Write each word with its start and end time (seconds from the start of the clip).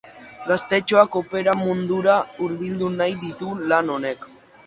Gaztetxoak 0.45 1.17
opera 1.19 1.53
mundura 1.59 2.15
hurbildu 2.45 2.89
nahi 2.97 3.15
ditu 3.27 3.53
lan 3.73 3.93
honek. 3.97 4.27